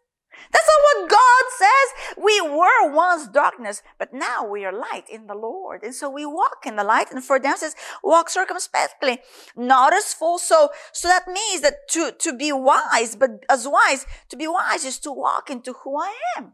[0.51, 2.23] That's not what God says.
[2.23, 5.83] We were once darkness, but now we are light in the Lord.
[5.83, 7.11] And so we walk in the light.
[7.11, 9.19] And for them says, walk circumspectly,
[9.55, 10.37] not as full.
[10.37, 14.85] So, so that means that to, to be wise, but as wise, to be wise
[14.85, 16.53] is to walk into who I am.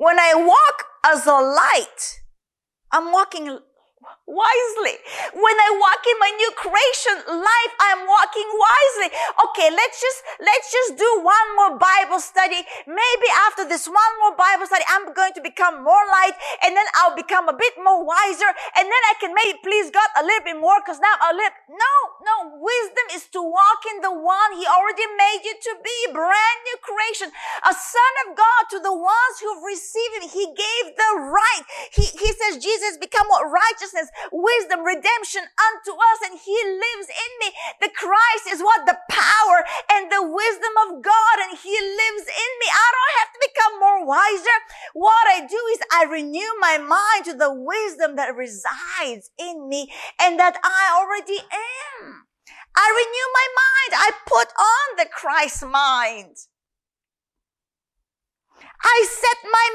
[0.00, 2.22] When I walk as a light,
[2.90, 3.58] I'm walking
[4.24, 4.96] wisely.
[5.34, 9.08] When I walk in my new creation life, I'm walking wisely.
[9.50, 12.62] Okay, let's just, let's just do one more Bible study.
[12.86, 16.86] Maybe after this one more Bible study, I'm going to become more light and then
[16.96, 20.46] I'll become a bit more wiser and then I can maybe please God a little
[20.46, 21.52] bit more because now I'll live.
[21.68, 25.96] No, no, wisdom is to walk in the one He already made you to be,
[26.14, 27.28] brand new creation,
[27.66, 30.24] a son of God to the ones who've received Him.
[30.30, 31.64] He gave the right.
[31.92, 33.44] He, he says Jesus become what
[33.90, 37.54] righteousness wisdom, redemption unto us, and He lives in me.
[37.80, 38.86] The Christ is what?
[38.86, 42.68] The power and the wisdom of God, and He lives in me.
[42.70, 44.58] I don't have to become more wiser.
[44.94, 49.90] What I do is I renew my mind to the wisdom that resides in me
[50.20, 52.26] and that I already am.
[52.76, 53.90] I renew my mind.
[53.94, 56.36] I put on the Christ mind.
[58.82, 59.68] I set my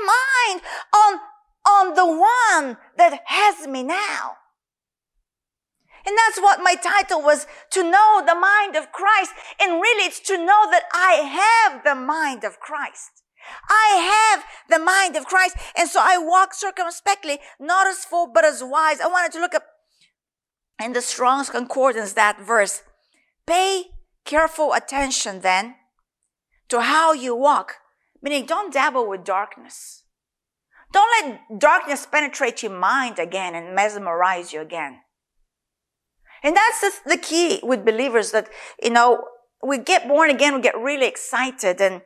[0.49, 0.61] mind
[0.93, 1.19] on
[1.67, 4.37] on the one that has me now.
[6.05, 9.31] And that's what my title was to know the mind of Christ.
[9.59, 13.23] And really it's to know that I have the mind of Christ.
[13.69, 15.57] I have the mind of Christ.
[15.75, 19.01] And so I walk circumspectly, not as fool, but as wise.
[19.01, 19.63] I wanted to look up
[20.83, 22.83] in the Strong's Concordance that verse.
[23.47, 23.85] Pay
[24.25, 25.75] careful attention then
[26.69, 27.75] to how you walk.
[28.21, 30.04] Meaning, don't dabble with darkness.
[30.95, 35.01] Don't let darkness penetrate your mind again and mesmerize you again.
[36.41, 38.47] And that's the, key with believers that,
[38.81, 39.25] you know,
[39.61, 42.03] we get born again, we get really excited, and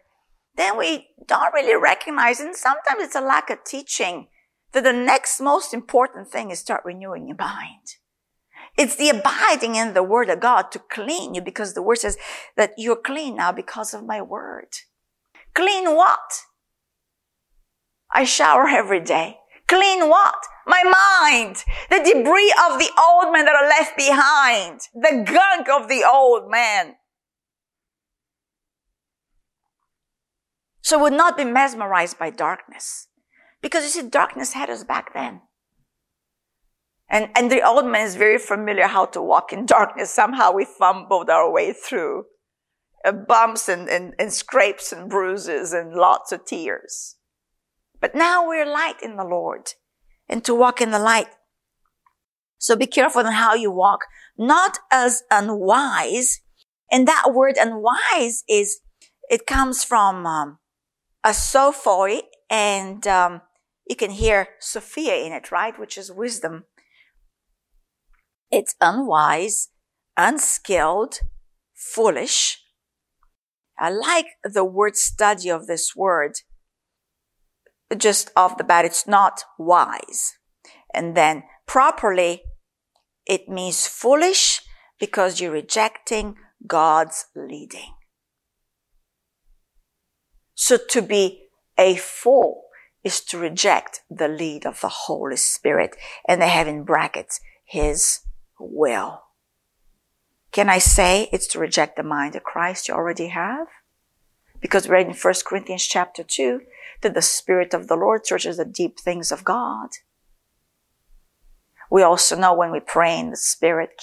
[0.55, 4.29] then we don't really recognize, and sometimes it's a lack of teaching,
[4.71, 7.85] that the next most important thing is start renewing your mind.
[8.75, 12.17] It's the abiding in the word of God to clean you because the word says
[12.57, 14.69] that you're clean now because of my word.
[15.53, 16.45] Clean what?
[18.11, 19.37] I shower every day.
[19.67, 20.35] Clean what?
[20.65, 21.63] My mind.
[21.89, 24.81] The debris of the old man that are left behind.
[24.93, 26.95] The gunk of the old man.
[30.81, 33.07] So would not be mesmerized by darkness.
[33.61, 35.41] Because you see, darkness had us back then.
[37.09, 40.11] And, and the old man is very familiar how to walk in darkness.
[40.11, 42.25] Somehow we fumbled our way through
[43.05, 47.17] uh, bumps and, and, and scrapes and bruises and lots of tears.
[47.99, 49.73] But now we're light in the Lord
[50.27, 51.27] and to walk in the light.
[52.57, 54.01] So be careful in how you walk,
[54.37, 56.41] not as unwise.
[56.91, 58.81] And that word unwise is,
[59.29, 60.59] it comes from, um,
[61.23, 63.41] a sophoi and, um,
[63.89, 65.77] you can hear Sophia in it, right?
[65.79, 66.65] Which is wisdom.
[68.51, 69.69] It's unwise,
[70.15, 71.19] unskilled,
[71.73, 72.63] foolish.
[73.79, 76.41] I like the word study of this word.
[77.97, 80.35] Just off the bat, it's not wise.
[80.93, 82.43] And then properly,
[83.25, 84.61] it means foolish
[84.99, 87.93] because you're rejecting God's leading.
[90.55, 91.47] So to be
[91.77, 92.65] a fool
[93.03, 95.95] is to reject the lead of the Holy Spirit.
[96.27, 98.19] And they have in brackets, His
[98.59, 99.23] will.
[100.51, 103.67] Can I say it's to reject the mind of Christ you already have?
[104.61, 106.61] Because we read in 1 Corinthians chapter 2
[107.01, 109.89] that the Spirit of the Lord searches the deep things of God.
[111.89, 113.99] We also know when we pray in the Spirit,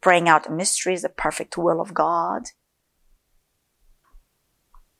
[0.00, 2.42] praying out mysteries, the perfect will of God.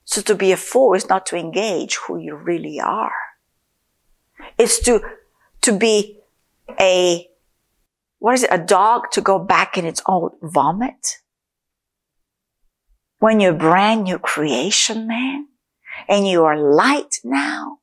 [0.05, 3.15] So to be a fool is not to engage who you really are.
[4.59, 5.01] It's to,
[5.63, 6.21] to be
[6.79, 7.29] a
[8.25, 11.19] what is it, a dog to go back in its old vomit?
[13.19, 15.49] When you're brand new creation, man,
[16.09, 17.79] and you are light now,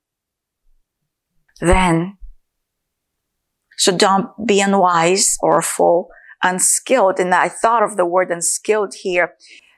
[1.59, 2.17] then,
[3.77, 6.09] so don't be unwise or fool,
[6.43, 7.19] unskilled.
[7.19, 9.35] And I thought of the word unskilled here.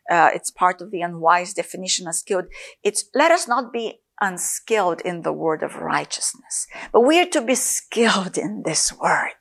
[0.09, 2.45] Uh, it's part of the unwise definition of skilled.
[2.83, 7.41] It's let us not be unskilled in the word of righteousness, but we are to
[7.41, 9.39] be skilled in this word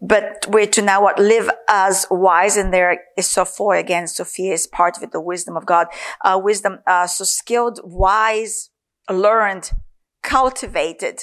[0.00, 4.66] but we're to now what live as wise and there is sophoi again sophia is
[4.66, 5.86] part of it the wisdom of god.
[6.24, 8.70] Uh, wisdom uh, so skilled wise
[9.10, 9.70] learned
[10.22, 11.20] cultivated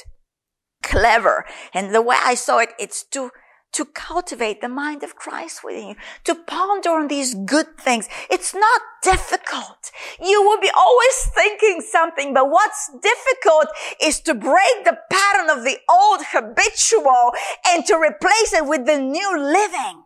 [0.82, 1.46] clever.
[1.74, 3.32] And the way i saw it it's to
[3.74, 8.08] to cultivate the mind of Christ within you, to ponder on these good things.
[8.30, 9.92] It's not difficult.
[10.24, 13.68] You will be always thinking something, but what's difficult
[14.02, 17.34] is to break the pattern of the old habitual
[17.68, 20.04] and to replace it with the new living.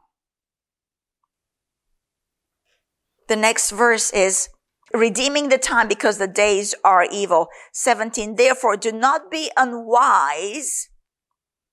[3.28, 4.50] The next verse is,
[4.94, 7.50] redeeming the time because the days are evil.
[7.74, 8.36] 17.
[8.36, 10.90] Therefore, do not be unwise.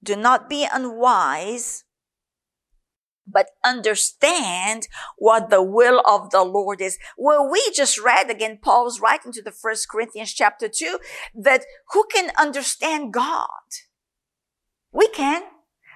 [0.04, 1.84] Do not be unwise
[3.26, 4.86] but understand
[5.16, 6.98] what the will of the Lord is.
[7.16, 10.98] Well, we just read again, Paul's writing to the first Corinthians chapter two,
[11.34, 13.48] that who can understand God?
[14.92, 15.42] We can,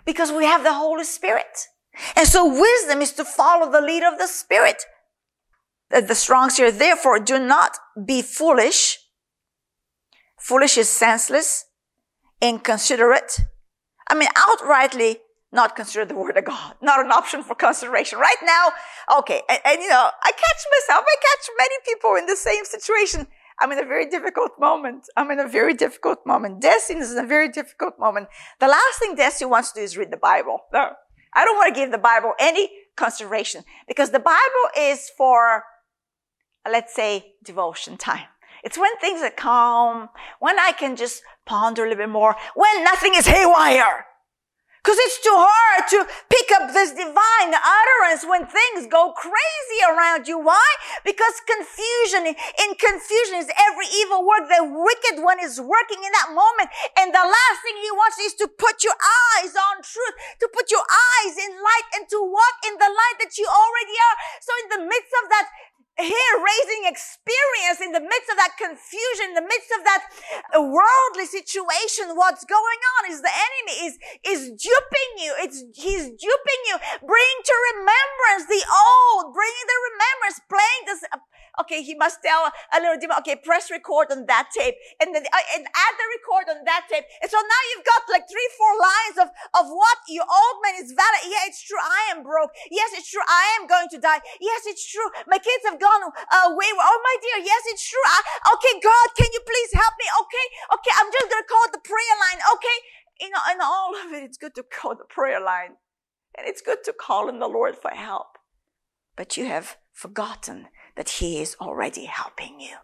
[0.04, 1.66] because we have the Holy Spirit.
[2.16, 4.82] And so wisdom is to follow the lead of the Spirit.
[5.90, 8.98] The Strong's here, therefore, do not be foolish.
[10.38, 11.64] Foolish is senseless,
[12.40, 13.40] inconsiderate.
[14.10, 15.16] I mean, outrightly
[15.52, 18.18] not consider the word of God, not an option for consideration.
[18.18, 18.68] Right now,
[19.18, 22.64] okay, and, and, you know, I catch myself, I catch many people in the same
[22.64, 23.26] situation.
[23.60, 25.06] I'm in a very difficult moment.
[25.16, 26.60] I'm in a very difficult moment.
[26.60, 28.28] Destiny is in a very difficult moment.
[28.60, 30.60] The last thing Destiny wants to do is read the Bible.
[30.72, 30.90] No,
[31.34, 35.64] I don't want to give the Bible any consideration because the Bible is for,
[36.70, 38.26] let's say, devotion time.
[38.64, 40.08] It's when things are calm,
[40.40, 44.06] when I can just ponder a little bit more, when nothing is haywire.
[44.88, 50.24] Because it's too hard to pick up this divine utterance when things go crazy around
[50.24, 50.38] you.
[50.40, 50.64] Why?
[51.04, 54.48] Because confusion, in confusion is every evil work.
[54.48, 56.72] The wicked one is working in that moment.
[56.96, 60.70] And the last thing he wants is to put your eyes on truth, to put
[60.72, 64.16] your eyes in light and to walk in the light that you already are.
[64.40, 65.52] So in the midst of that
[65.98, 70.02] hair raising experience in the midst of that confusion, in the midst of that
[70.54, 72.14] uh, worldly situation.
[72.14, 75.34] What's going on is the enemy is, is duping you.
[75.42, 76.76] It's, he's duping you.
[77.02, 81.02] Bring to remembrance the old, bringing the remembrance, playing this,
[81.60, 85.24] okay, he must tell a little demon, okay, press record on that tape and then,
[85.24, 87.04] uh, and add the record on that tape.
[87.22, 89.28] And so now you've got like three, four lines of,
[89.58, 91.22] of what your old man is valid.
[91.26, 91.80] Yeah, it's true.
[91.80, 92.52] I am broke.
[92.70, 93.24] Yes, it's true.
[93.26, 94.20] I am going to die.
[94.40, 95.08] Yes, it's true.
[95.26, 96.70] My kids have gone away.
[96.74, 97.44] Oh, my dear.
[97.44, 98.06] Yes, it's true.
[98.06, 98.18] I,
[98.54, 100.06] okay, God, can you please help me?
[100.26, 100.46] Okay.
[100.78, 100.92] Okay.
[100.96, 102.40] I'm just going to call the prayer line.
[102.56, 102.78] Okay.
[103.20, 105.76] You know, and all of it, it's good to call the prayer line
[106.38, 108.38] and it's good to call on the Lord for help.
[109.16, 110.68] But you have forgotten
[110.98, 112.74] that He is already helping you.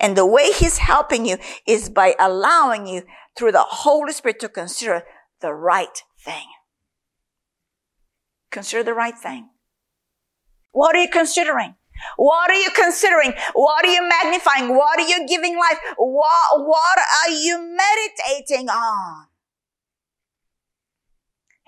[0.00, 3.04] And the way He's helping you is by allowing you
[3.36, 5.04] through the Holy Spirit to consider
[5.40, 6.48] the right thing.
[8.50, 9.50] Consider the right thing.
[10.72, 11.76] What are you considering?
[12.16, 13.34] What are you considering?
[13.54, 14.74] What are you magnifying?
[14.74, 15.78] What are you giving life?
[15.96, 19.26] What, what are you meditating on?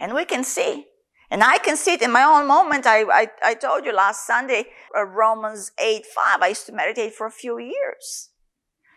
[0.00, 0.86] And we can see,
[1.32, 2.86] and I can see it in my own moment.
[2.86, 7.14] I, I, I told you last Sunday, uh, Romans 8, 5, I used to meditate
[7.14, 8.28] for a few years.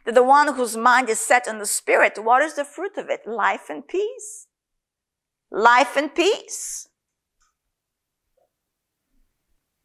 [0.04, 3.10] That the one whose mind is set on the spirit, what is the fruit of
[3.10, 3.22] it?
[3.26, 4.48] Life and peace.
[5.50, 6.90] Life and peace.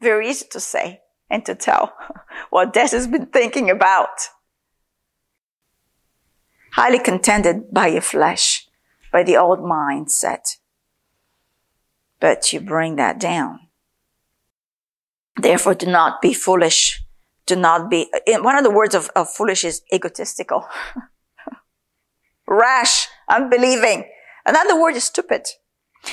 [0.00, 1.94] Very easy to say and to tell
[2.50, 4.26] what Des has been thinking about.
[6.72, 8.66] Highly contended by your flesh,
[9.12, 10.56] by the old mindset.
[12.20, 13.60] But you bring that down.
[15.36, 17.02] Therefore, do not be foolish.
[17.46, 20.66] Do not be, one of the words of, of foolish is egotistical.
[22.46, 24.04] Rash, unbelieving.
[24.44, 25.46] Another word is stupid.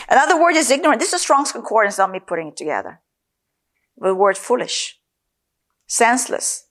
[0.09, 0.99] Another word is ignorant.
[0.99, 3.01] This is Strong's Concordance on me putting it together.
[3.97, 4.97] The word foolish
[5.87, 6.65] senseless.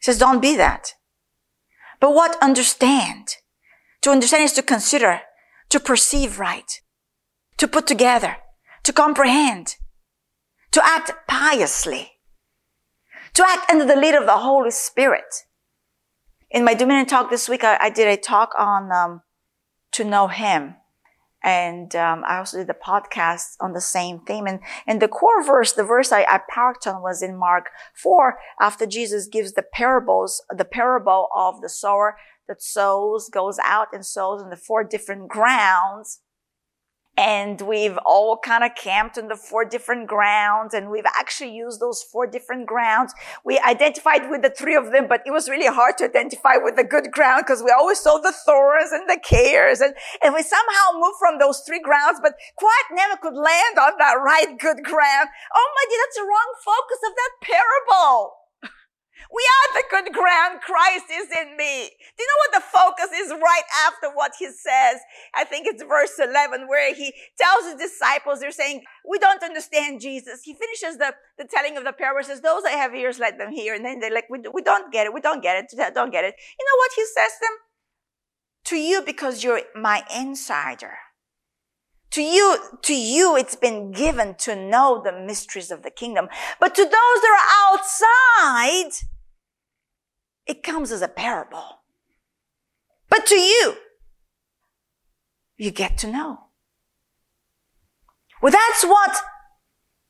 [0.00, 0.94] Says, don't be that.
[2.00, 3.36] But what understand?
[4.02, 5.20] To understand is to consider,
[5.70, 6.80] to perceive right,
[7.56, 8.36] to put together,
[8.84, 9.76] to comprehend,
[10.70, 12.12] to act piously,
[13.32, 15.44] to act under the lead of the Holy Spirit.
[16.50, 19.22] In my Dominion talk this week, I, I did a talk on um,
[19.92, 20.76] to know Him.
[21.42, 24.46] And um, I also did the podcast on the same theme.
[24.46, 28.38] And, and the core verse, the verse I, I parked on was in Mark 4,
[28.60, 32.16] after Jesus gives the parables, the parable of the sower
[32.48, 36.20] that sows, goes out and sows in the four different grounds
[37.16, 41.80] and we've all kind of camped on the four different grounds and we've actually used
[41.80, 43.14] those four different grounds.
[43.44, 46.76] We identified with the three of them, but it was really hard to identify with
[46.76, 50.42] the good ground because we always saw the thorns and the cares and, and we
[50.42, 54.82] somehow moved from those three grounds, but quite never could land on that right good
[54.82, 55.28] ground.
[55.54, 58.43] Oh my dear, that's the wrong focus of that parable.
[59.30, 60.60] We are the good ground.
[60.60, 61.90] Christ is in me.
[61.90, 65.00] Do you know what the focus is right after what he says?
[65.34, 70.00] I think it's verse 11 where he tells his disciples, they're saying, we don't understand
[70.00, 70.42] Jesus.
[70.44, 73.52] He finishes the, the telling of the parable, says, those that have ears, let them
[73.52, 73.74] hear.
[73.74, 75.14] And then they're like, we, we don't get it.
[75.14, 75.94] We don't get it.
[75.94, 76.34] Don't get it.
[76.58, 77.56] You know what he says to them?
[78.66, 80.94] To you, because you're my insider.
[82.14, 86.28] To you, to you, it's been given to know the mysteries of the kingdom.
[86.60, 88.92] But to those that are outside,
[90.46, 91.80] it comes as a parable.
[93.10, 93.74] But to you,
[95.56, 96.50] you get to know.
[98.40, 99.20] Well, that's what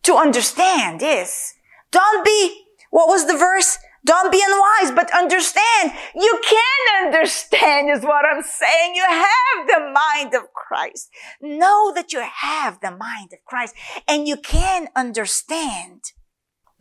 [0.03, 1.55] to understand is.
[1.91, 3.79] Don't be, what was the verse?
[4.05, 5.93] Don't be unwise, but understand.
[6.15, 8.95] You can understand is what I'm saying.
[8.95, 11.09] You have the mind of Christ.
[11.41, 13.75] Know that you have the mind of Christ
[14.07, 16.03] and you can understand.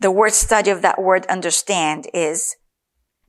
[0.00, 2.56] The word study of that word understand is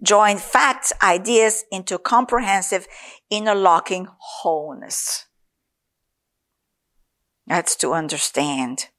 [0.03, 2.87] join facts, ideas into comprehensive,
[3.29, 5.25] interlocking wholeness.
[7.47, 8.89] That's to understand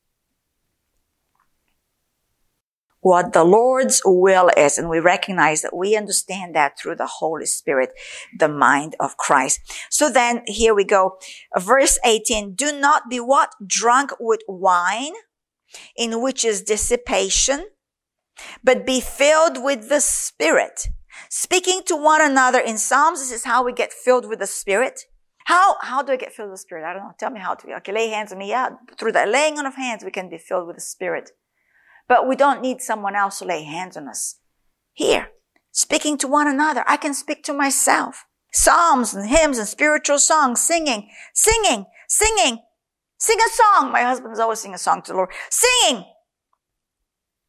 [3.07, 4.79] what the Lord's will is.
[4.79, 7.91] And we recognize that we understand that through the Holy Spirit,
[8.37, 9.61] the mind of Christ.
[9.91, 11.19] So then here we go.
[11.57, 12.55] Verse 18.
[12.55, 13.51] Do not be what?
[13.65, 15.13] Drunk with wine,
[15.97, 17.67] in which is dissipation
[18.63, 20.89] but be filled with the Spirit.
[21.31, 25.01] Speaking to one another in Psalms, this is how we get filled with the Spirit.
[25.47, 26.85] How, how do I get filled with the Spirit?
[26.85, 27.13] I don't know.
[27.19, 27.77] Tell me how to.
[27.77, 28.51] Okay, lay hands on me.
[28.51, 31.31] Yeah, through the laying on of hands, we can be filled with the Spirit.
[32.09, 34.37] But we don't need someone else to lay hands on us.
[34.93, 35.31] Here,
[35.73, 38.25] speaking to one another, I can speak to myself.
[38.53, 42.59] Psalms and hymns and spiritual songs, singing, singing, singing.
[43.19, 43.93] Sing a song.
[43.93, 45.31] My husband's always singing a song to the Lord.
[45.51, 46.05] Singing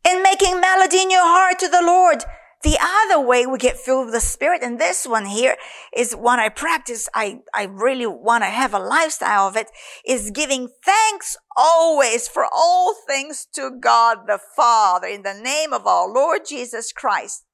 [0.08, 2.24] and making melody in your heart to the Lord.
[2.64, 5.58] The other way we get filled with the Spirit, and this one here
[5.96, 7.08] is one I practice.
[7.14, 9.68] I, I really want to have a lifestyle of it,
[10.06, 15.86] is giving thanks always for all things to God the Father in the name of
[15.86, 17.46] our Lord Jesus Christ.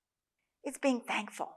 [0.63, 1.49] It's being thankful.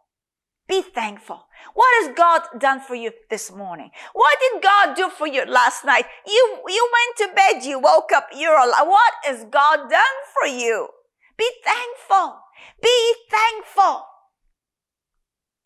[0.69, 1.47] Be thankful.
[1.75, 3.91] What has God done for you this morning?
[4.13, 6.07] What did God do for you last night?
[6.27, 8.87] You, you went to bed, you woke up, you're alive.
[8.87, 10.89] What has God done for you?
[11.37, 12.41] Be thankful.
[12.83, 14.05] Be thankful.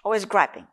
[0.05, 0.67] Always griping.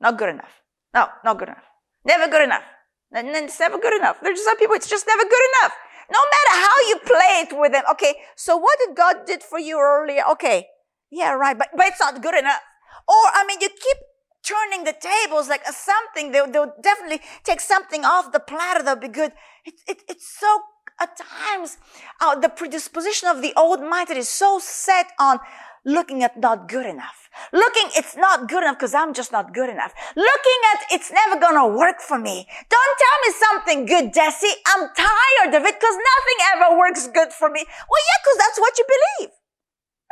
[0.00, 0.62] Not good enough.
[0.94, 1.64] No, not good enough.
[2.04, 2.64] Never good enough.
[3.12, 4.18] And then it's never good enough.
[4.22, 5.72] There's just some people, it's just never good enough.
[6.10, 7.84] No matter how you play it with them.
[7.92, 10.22] Okay, so what did God did for you earlier?
[10.32, 10.66] Okay,
[11.10, 12.60] yeah, right, but, but it's not good enough.
[13.08, 13.96] Or, I mean, you keep
[14.44, 19.08] turning the tables like something, they'll, they'll definitely take something off the platter that'll be
[19.08, 19.32] good.
[19.64, 20.60] It, it, it's so,
[21.00, 21.78] at times,
[22.20, 25.38] uh, the predisposition of the old mind is so set on
[25.84, 27.28] looking at not good enough.
[27.52, 29.94] Looking, it's not good enough because I'm just not good enough.
[30.14, 32.46] Looking at, it's never gonna work for me.
[32.68, 34.50] Don't tell me something good, Deci.
[34.66, 37.64] I'm tired of it because nothing ever works good for me.
[37.64, 39.30] Well, yeah, because that's what you believe.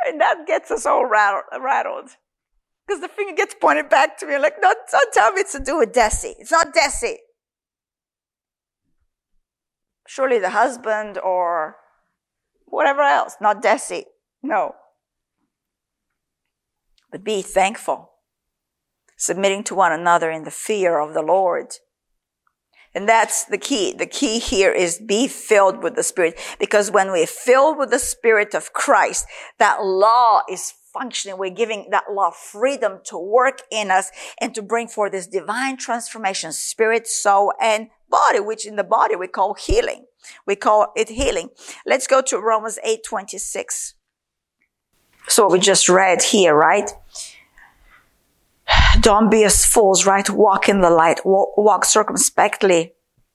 [0.07, 2.11] And that gets us all rattled.
[2.87, 4.37] Because the finger gets pointed back to me.
[4.39, 6.33] like, no, don't tell me it's to do with Deci.
[6.39, 7.17] It's not Deci.
[10.09, 11.75] Surely the husband or
[12.65, 14.05] whatever else, not Deci.
[14.41, 14.73] No.
[17.11, 18.13] But be thankful,
[19.15, 21.75] submitting to one another in the fear of the Lord.
[22.95, 23.93] And that's the key.
[23.93, 26.39] The key here is be filled with the Spirit.
[26.59, 29.25] Because when we're filled with the Spirit of Christ,
[29.59, 31.37] that law is functioning.
[31.37, 34.09] We're giving that law freedom to work in us
[34.41, 39.15] and to bring forth this divine transformation, spirit, soul, and body, which in the body
[39.15, 40.05] we call healing.
[40.45, 41.49] We call it healing.
[41.85, 43.95] Let's go to Romans 8, 26.
[45.27, 46.89] So we just read here, right?
[49.01, 50.29] Don't be as fools, right?
[50.29, 51.21] Walk in the light.
[51.25, 52.93] Walk, walk circumspectly,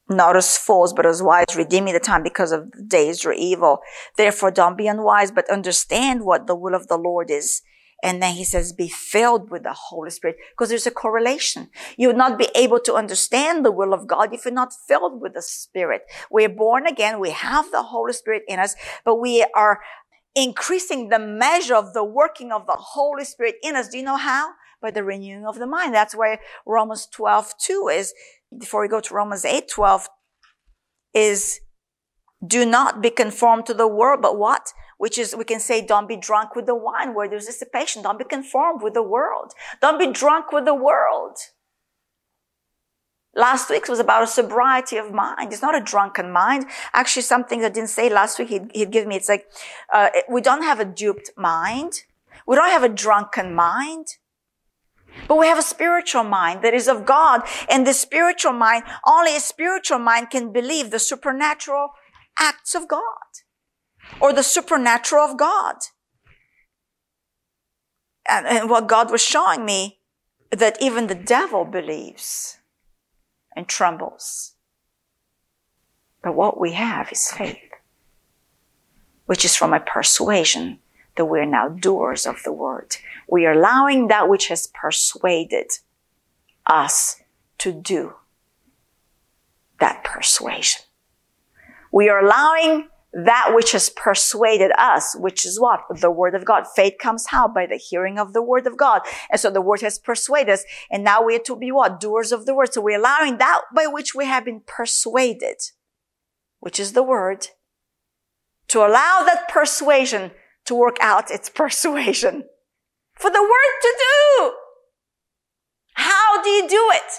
[0.09, 3.81] not as fools, but as wise, redeeming the time because of the days are evil.
[4.17, 7.63] Therefore, don't be unwise, but understand what the will of the Lord is.
[8.03, 11.71] And then he says, be filled with the Holy Spirit because there's a correlation.
[11.97, 15.23] You would not be able to understand the will of God if you're not filled
[15.23, 16.03] with the Spirit.
[16.31, 17.19] We're born again.
[17.19, 18.77] We have the Holy Spirit in us,
[19.07, 19.81] but we are
[20.35, 23.89] increasing the measure of the working of the Holy Spirit in us.
[23.89, 24.51] Do you know how?
[24.85, 25.95] By the renewing of the mind.
[25.95, 28.13] That's why Romans 12, 2 is,
[28.57, 30.11] before we go to Romans 8, 12,
[31.15, 31.61] is
[32.47, 34.75] do not be conformed to the world, but what?
[34.99, 38.03] Which is, we can say, don't be drunk with the wine where there's dissipation.
[38.03, 39.55] Don't be conformed with the world.
[39.81, 41.39] Don't be drunk with the world.
[43.35, 45.51] Last week was about a sobriety of mind.
[45.51, 46.67] It's not a drunken mind.
[46.93, 49.47] Actually, something I didn't say last week, he'd, he'd give me, it's like,
[49.95, 52.03] uh, we don't have a duped mind.
[52.47, 54.19] We don't have a drunken mind.
[55.29, 57.43] But we have a spiritual mind that is of God.
[57.69, 61.91] And the spiritual mind, only a spiritual mind can believe the supernatural
[62.39, 63.03] acts of God
[64.21, 65.77] or the supernatural of God.
[68.29, 70.01] And, and what God was showing me
[70.51, 72.59] that even the devil believes
[73.57, 74.53] and trembles.
[76.23, 77.59] But what we have is faith,
[79.27, 80.79] which is from a persuasion
[81.17, 82.97] that we're now doers of the word.
[83.29, 85.71] We are allowing that which has persuaded
[86.67, 87.23] us
[87.59, 88.15] to do
[89.81, 90.83] that persuasion.
[91.93, 95.83] We are allowing that which has persuaded us, which is what?
[96.01, 96.65] The word of God.
[96.75, 97.47] Faith comes how?
[97.47, 99.03] By the hearing of the word of God.
[99.31, 100.65] And so the word has persuaded us.
[100.91, 102.01] And now we are to be what?
[102.01, 102.75] Doers of the word.
[102.75, 105.59] So we're allowing that by which we have been persuaded,
[106.59, 107.49] which is the word,
[108.69, 110.33] to allow that persuasion
[110.67, 112.45] to work out its persuasion
[113.15, 114.53] for the work to do.
[115.95, 117.13] How do you do it?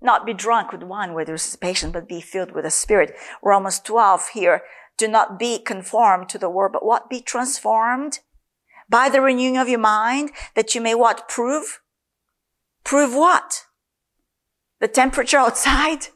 [0.00, 3.14] Not be drunk with wine where there's patience, but be filled with the spirit.
[3.42, 4.62] Romans 12 here.
[4.98, 7.08] Do not be conformed to the world, but what?
[7.08, 8.18] Be transformed
[8.88, 11.28] by the renewing of your mind that you may what?
[11.28, 11.80] Prove?
[12.84, 13.64] Prove what?
[14.80, 16.08] The temperature outside?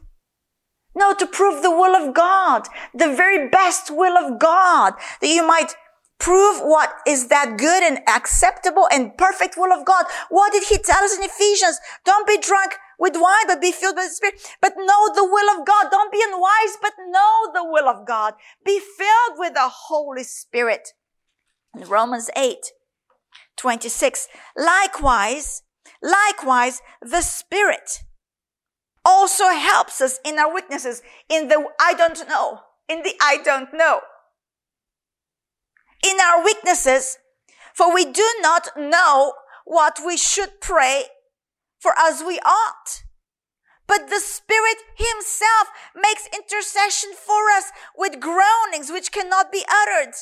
[0.93, 5.45] No, to prove the will of God, the very best will of God, that you
[5.45, 5.75] might
[6.19, 10.05] prove what is that good and acceptable and perfect will of God.
[10.29, 11.79] What did he tell us in Ephesians?
[12.05, 14.55] Don't be drunk with wine, but be filled with the Spirit.
[14.61, 15.87] But know the will of God.
[15.91, 18.33] Don't be unwise, but know the will of God.
[18.65, 20.93] Be filled with the Holy Spirit.
[21.75, 22.57] In Romans 8,
[23.57, 24.27] 26.
[24.57, 25.61] Likewise,
[26.01, 28.03] likewise, the Spirit
[29.05, 33.73] also helps us in our weaknesses, in the I don't know, in the I don't
[33.73, 34.01] know.
[36.03, 37.17] In our weaknesses,
[37.73, 39.33] for we do not know
[39.65, 41.05] what we should pray
[41.79, 43.03] for as we ought.
[43.87, 50.13] But the Spirit Himself makes intercession for us with groanings which cannot be uttered.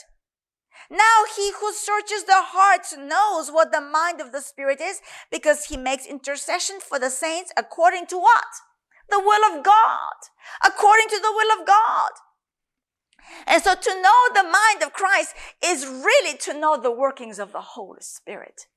[0.90, 5.02] Now he who searches the hearts knows what the mind of the Spirit is
[5.32, 8.46] because he makes intercession for the saints according to what?
[9.10, 10.18] The will of God.
[10.64, 12.12] According to the will of God.
[13.48, 17.52] And so to know the mind of Christ is really to know the workings of
[17.52, 18.68] the Holy Spirit.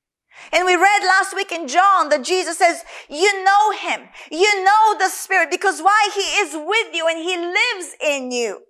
[0.51, 4.09] And we read last week in John that Jesus says, you know him.
[4.31, 6.09] You know the Spirit because why?
[6.13, 8.61] He is with you and he lives in you.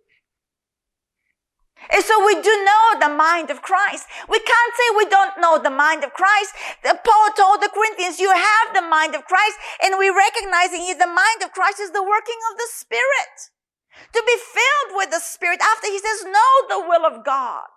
[1.92, 4.06] And so we do know the mind of Christ.
[4.28, 6.54] We can't say we don't know the mind of Christ.
[6.84, 10.98] The Paul told the Corinthians, you have the mind of Christ and we recognizing is
[10.98, 13.52] the mind of Christ is the working of the Spirit.
[14.14, 17.68] To be filled with the Spirit after he says, know the will of God.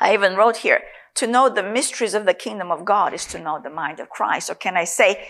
[0.00, 0.82] I even wrote here,
[1.14, 4.10] to know the mysteries of the kingdom of God is to know the mind of
[4.10, 4.50] Christ.
[4.50, 5.28] Or can I say,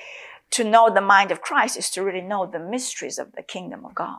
[0.51, 3.85] to know the mind of Christ is to really know the mysteries of the kingdom
[3.85, 4.18] of God.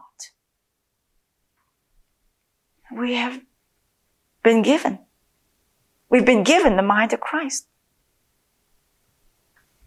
[2.95, 3.41] We have
[4.43, 4.99] been given.
[6.09, 7.68] We've been given the mind of Christ.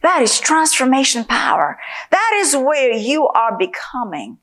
[0.02, 1.78] That is transformation power.
[2.10, 4.38] That is where you are becoming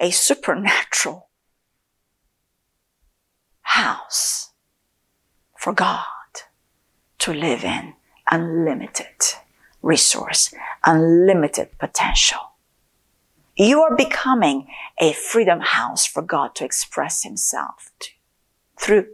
[0.00, 1.28] a supernatural
[3.62, 4.50] house
[5.56, 6.04] for God
[7.18, 7.94] to live in
[8.30, 9.36] unlimited
[9.80, 10.52] resource,
[10.84, 12.40] unlimited potential.
[13.56, 14.66] You are becoming
[14.98, 18.10] a freedom house for God to express himself to,
[18.80, 19.06] through,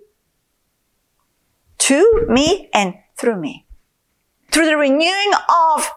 [1.78, 3.67] to me and through me.
[4.50, 5.90] Through the renewing of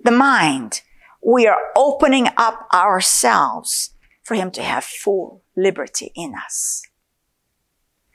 [0.00, 0.82] the mind,
[1.24, 6.82] we are opening up ourselves for him to have full liberty in us.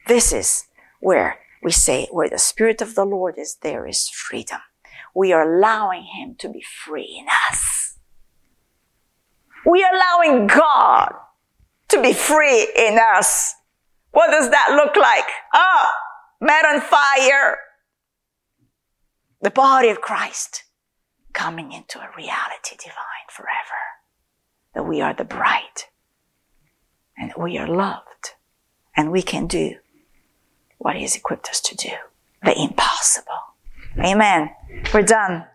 [0.07, 0.65] This is
[0.99, 4.59] where we say, where the Spirit of the Lord is, there is freedom.
[5.15, 7.97] We are allowing Him to be free in us.
[9.65, 11.13] We are allowing God
[11.89, 13.53] to be free in us.
[14.11, 15.25] What does that look like?
[15.53, 17.57] Ah, oh, met on fire.
[19.43, 20.63] The body of Christ
[21.33, 23.51] coming into a reality divine forever.
[24.73, 25.83] That we are the bride
[27.17, 28.35] and we are loved
[28.95, 29.75] and we can do
[30.77, 31.89] what He has equipped us to do.
[32.41, 33.33] The impossible.
[33.99, 34.51] Amen.
[34.93, 35.45] We're done.